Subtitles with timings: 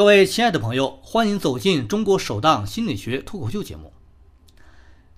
[0.00, 3.92] 各位亲爱的朋友，欢迎走进中国首档心理学脱口秀节目。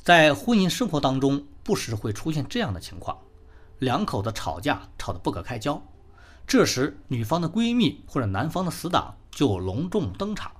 [0.02, 3.16] 在婚姻生活当中，不时会出现这样的情况：
[3.78, 5.80] 两口子吵架，吵得不可开交。
[6.48, 10.50] 这时，女方的闺蜜或者男方的死党就隆重登场。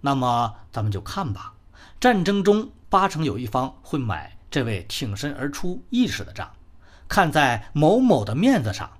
[0.00, 1.52] 那么，咱们就看吧。
[2.00, 6.50] 战争中，八成有一方会买这位挺身而出义士的账，
[7.06, 8.90] 看在某某的面子上。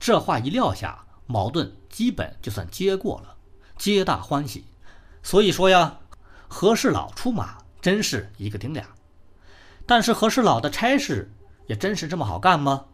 [0.00, 3.36] 这话一撂下，矛盾基本就算接过了。
[3.82, 4.64] 皆大欢喜，
[5.24, 5.98] 所以说呀，
[6.46, 8.86] 和事佬出马真是一个顶俩。
[9.86, 11.32] 但是和事佬的差事
[11.66, 12.84] 也真是这么好干吗？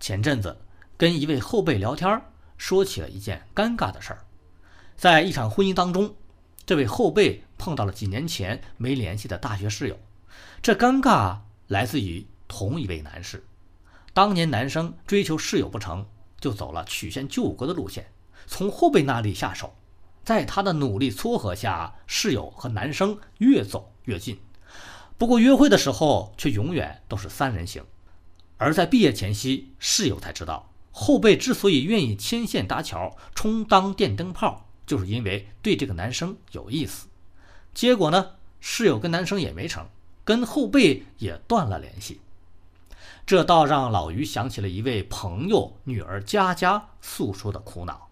[0.00, 0.60] 前阵子
[0.96, 2.20] 跟一位后辈聊天，
[2.58, 4.24] 说起了一件尴尬的事儿。
[4.96, 6.16] 在一场婚姻当中，
[6.66, 9.96] 这位后辈碰到了几年前没联系的大学室友。
[10.60, 11.38] 这尴尬
[11.68, 13.46] 来自于同一位男士。
[14.12, 16.04] 当年男生追求室友不成
[16.40, 18.10] 就走了曲线救国的路线，
[18.48, 19.72] 从后辈那里下手。
[20.24, 24.40] 在他的努力撮合下，室友和男生越走越近。
[25.18, 27.84] 不过约会的时候却永远都是三人行。
[28.56, 37.08] 而在毕业前夕，室友才知道，后辈之所以愿意牵线搭桥、充当电灯泡，就是因为对这个男生有意思。
[37.74, 39.86] 结果呢，室友跟男生也没成，
[40.24, 42.20] 跟后辈也断了联系。
[43.26, 48.08] 这倒让老于想起了一位朋友女儿佳佳诉说的苦恼。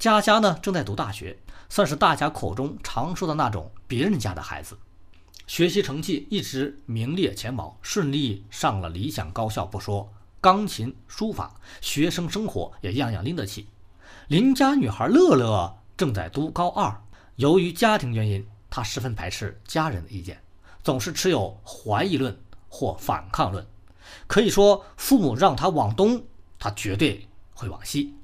[0.00, 4.78] 佳佳呢，正在读大学，算是大家口中常说的那种别人家的孩子，
[5.46, 13.68] 学习成绩一直名列前茅，顺利上了理想高校不说，钢琴、书法、学生生活也样样拎得起。
[14.28, 17.02] 邻家女孩乐乐正在读高二，
[17.36, 20.42] 由于家庭原因，她十分排斥家人的意见，
[20.82, 22.34] 总是持有怀疑论
[22.70, 23.66] 或反抗论，
[24.26, 26.24] 可以说父母让她往东，
[26.58, 28.14] 她绝对会往西，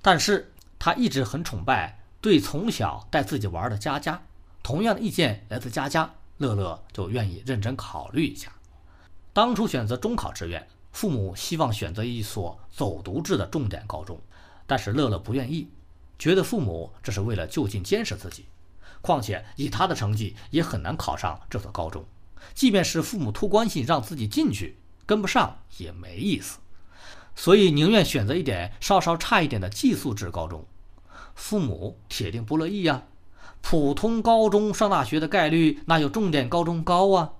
[0.00, 0.52] 但是。
[0.78, 4.22] 他一直很崇拜对从小带自己玩的佳佳，
[4.62, 8.52] 同样的意见来自佳佳，乐乐就愿意认真考虑一下。
[9.32, 14.20] 当初选择中考志愿，父母希望选择一所走读制的重点高中，
[14.66, 15.68] 但是乐乐不愿意，
[16.18, 18.46] 觉得父母这是为了就近监视自己。
[19.00, 22.04] 况且以他的成绩也很难考上这所高中，
[22.54, 26.58] 即便是父母托关系让自己进去，跟不上也没意思。
[27.38, 30.66] 所以宁愿选择一点稍稍差一点的寄宿制高中，
[31.36, 33.04] 父母铁定不乐意呀。
[33.60, 37.34] 普通高中上大学的概率哪有重点高中高啊？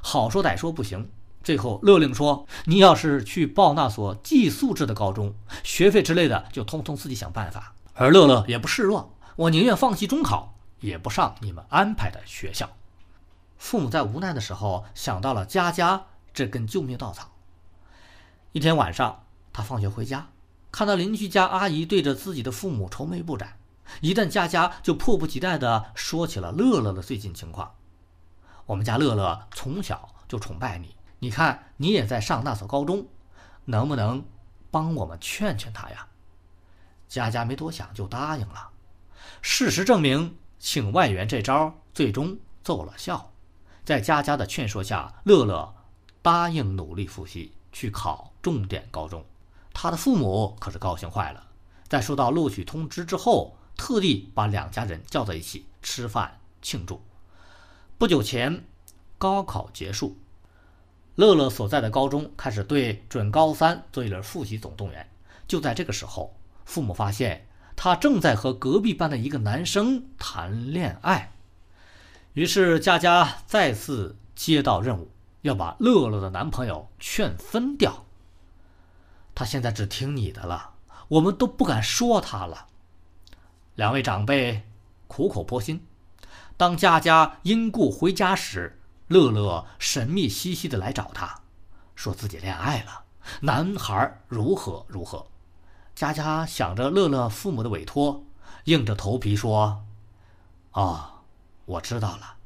[0.00, 1.10] 好说歹说不行，
[1.44, 12.70] 最后勒令说：“你要是去报那所寄宿制的高中，学费之类的就通通自己想办法。”而乐乐也不示弱，我宁愿放弃中考，也不上你们安排的学校。
[13.58, 17.32] 父母在无奈的时候想到了佳佳这根救命稻草。
[18.52, 19.18] 一天晚上。
[19.52, 20.30] 他放学回家，
[20.70, 23.58] 看到邻居家阿姨对着自己的父母愁眉不展，
[24.00, 27.74] 一旦佳佳就迫不及待地说起了乐乐的最近情况。
[28.66, 33.06] 我们家乐乐从小就崇拜你，你看你也在上那所高中，
[33.66, 34.24] 能不能
[34.70, 36.06] 帮我们劝劝他呀？
[37.08, 38.70] 佳佳没多想就答应了。
[39.42, 43.32] 事实证明，请外援这招最终奏了效，
[43.84, 45.74] 在佳佳的劝说下，乐乐
[46.22, 49.22] 答应努力复习，去考重点高中。
[49.82, 51.44] 他的父母可是高兴坏了，
[51.88, 57.02] 在收到录取通知之后，特地把两家人叫在一起吃饭庆祝。
[57.98, 58.64] 不久前，
[59.18, 60.16] 高考结束，
[61.16, 65.10] 乐乐所在的高中开始对准高三做一轮复习总动员。
[65.48, 66.32] 就在这个时候，
[66.64, 71.32] 父母发现他正在和隔壁班的一个男生谈恋爱，
[72.34, 75.10] 于是佳佳再次接到任务，
[75.40, 78.04] 要把乐乐的男朋友劝分掉。
[79.42, 80.74] 他现在只听你的了，
[81.08, 82.68] 我们都不敢说他了。
[83.74, 84.62] 两位长辈
[85.08, 85.84] 苦口婆心。
[86.56, 91.40] 当佳佳因故回家时，乐乐神秘兮兮的来找他，
[91.96, 93.02] 说自己恋爱了，
[93.40, 95.26] 男孩如何如何。
[95.92, 98.22] 佳佳想着乐乐父母的委托，
[98.66, 99.84] 硬着头皮说
[100.70, 101.24] ：“哦，
[101.64, 102.36] 我知道了，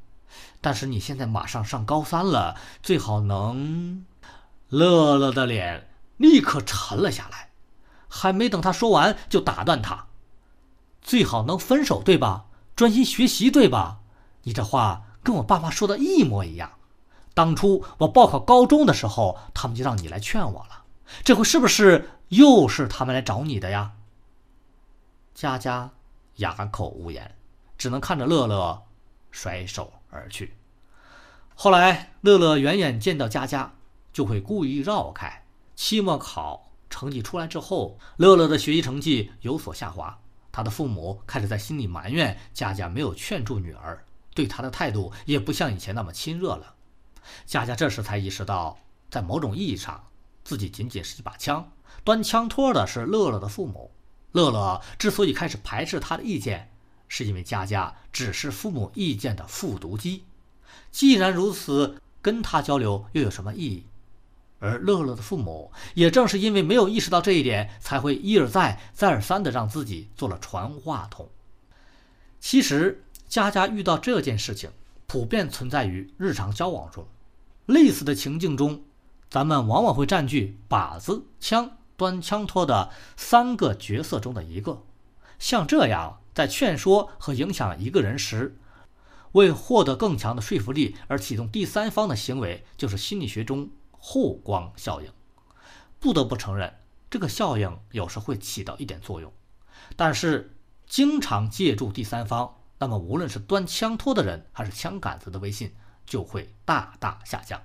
[0.62, 4.06] 但是你现在马上上高三了，最好能……”
[4.70, 5.90] 乐乐的脸。
[6.16, 7.50] 立刻沉了下来，
[8.08, 10.06] 还没等他说完，就打断他
[11.02, 12.46] ：“最好能分手，对吧？
[12.74, 14.00] 专心学习，对吧？
[14.42, 16.72] 你这话跟我爸妈说的一模一样。
[17.34, 20.84] 当初我报考高中的时候，他们就让你来劝我了。
[21.24, 23.92] 这回是不是又是他们来找你的呀？”
[25.34, 25.90] 佳佳
[26.36, 27.34] 哑口无言，
[27.76, 28.84] 只能看着乐乐
[29.30, 30.54] 甩手而去。
[31.54, 33.74] 后来，乐乐远远见到佳佳，
[34.12, 35.45] 就会故意绕开。
[35.76, 40.18] 期末考成绩出来之后，乐乐的学习成绩有所下滑。
[40.50, 44.02] 他的父母开始在心里埋怨佳佳没有劝住女儿，
[44.34, 46.74] 对他的态度也不像以前那么亲热了。
[47.44, 48.78] 佳佳这时才意识到，
[49.10, 50.08] 在某种意义上，
[50.44, 51.70] 自己仅仅是一把枪，
[52.02, 53.90] 端枪托的是乐乐的父母。
[54.32, 56.72] 乐乐之所以开始排斥他的意见，
[57.06, 60.24] 是因为佳佳只是父母意见的复读机。
[60.90, 63.86] 既然如此，跟他交流又有什么意义？
[64.58, 71.28] 而乐乐的父母也正是因为没有意识到这一点，才会一而再、再而三地让自己做了传话筒。
[72.40, 74.70] 其实，佳佳遇到这件事情，
[75.06, 77.06] 普遍存在于日常交往中。
[77.66, 78.84] 类似的情境中，
[79.28, 84.82] 咱们往往会占据靶子、枪、端枪托的三个角色中的一个。
[85.38, 88.56] 像这样，在劝说和影响一个人时，
[89.32, 93.68] 为获得更强的说服力而启动第三方的行为，就是心理学中。
[94.08, 95.10] 后光效应，
[95.98, 96.72] 不得不承认，
[97.10, 99.32] 这个效应有时会起到一点作用，
[99.96, 100.56] 但是
[100.86, 105.74] 经常借助第三方，那么无论是端枪托的人还是枪杆子的微信，
[106.06, 107.60] 就会大大下降。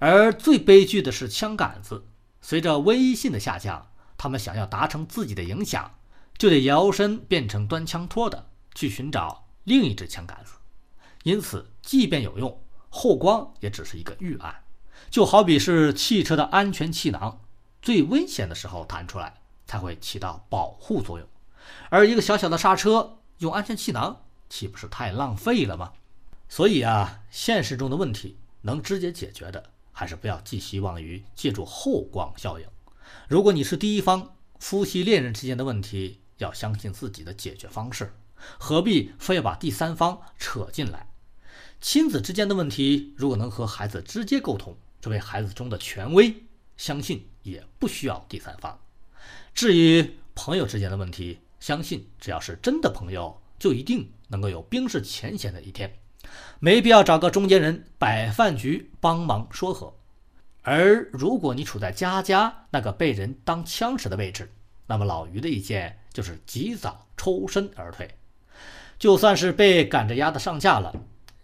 [0.00, 2.08] 而最悲剧的是枪杆子，
[2.40, 3.86] 随着微信的下降，
[4.16, 5.94] 他们想要达成自己的影响，
[6.36, 10.54] 就得摇身变成端枪托的，去寻找另一支枪杆子。
[11.22, 14.64] 因此，即便有用，后光也只是一个预案。
[15.10, 17.40] 就好比是汽车的安全气囊，
[17.80, 21.26] 最危险的时候弹出来才会起到保护作用，
[21.90, 25.92] 而一个小小的刹车用安全气囊，岂不是太浪费了吗？
[26.48, 32.66] 所以啊，现实中的问题能直接解决的，还是不要寄希望于借助后光效应。
[33.28, 38.14] 如果你是第一方，夫妻恋人之间的问题，要相信自己的解决方式，
[38.58, 41.08] 何必非要把第三方扯进来？
[41.80, 44.76] 亲子之间的问题，如果能和孩子直接沟通。
[45.00, 46.34] 这位孩子中的权威，
[46.76, 48.78] 相信也不需要第三方。
[49.54, 55.92] 至于朋友之间的问题，相信只要是真的朋友，就一定能够有冰释前嫌的一天，
[56.60, 59.94] 没必要找个中间人摆饭局帮忙说和。
[60.62, 64.52] 而如果你处在佳佳那个被人当枪使的位置，
[64.86, 68.08] 那么老于的意见就是及早抽身而退。
[68.98, 70.94] 就算是被赶着鸭子上架了，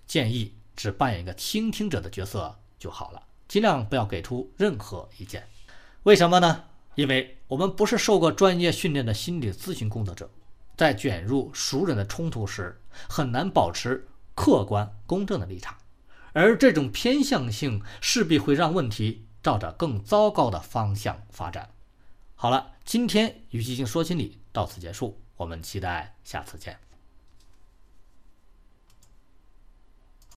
[0.07, 3.23] 建议只扮演一个倾听者的角色就好了。
[3.47, 5.47] 尽量不要给出任何意见，
[6.05, 6.65] 为什么呢？
[6.95, 10.31] 因为我们不是受过专业训练的心理咨询工作者，
[10.77, 15.77] 在卷入熟人的冲突时，很难保持客观公正的立场，
[16.33, 21.69] 而这种偏向性势必会让问题照着更糟糕的方向发展。
[22.35, 26.79] 好了，今天与基金说心理到此结束，我们期待下次见。